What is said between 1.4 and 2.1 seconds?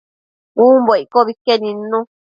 que nidnu